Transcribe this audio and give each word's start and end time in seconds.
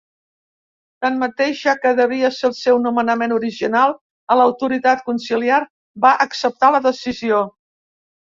Tanmateix, 1.05 1.59
ja 1.65 1.73
que 1.81 1.89
devia 1.99 2.29
el 2.49 2.53
seu 2.61 2.79
nomenament 2.85 3.35
original 3.35 3.93
a 4.35 4.37
l'autoritat 4.41 5.05
conciliar, 5.11 5.59
va 6.07 6.15
acceptar 6.27 6.71
la 6.77 6.83
decisió. 6.87 7.43